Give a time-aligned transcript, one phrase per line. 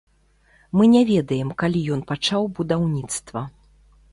[0.79, 3.45] Мы не ведаем, калі ён пачаў будаўніцтва.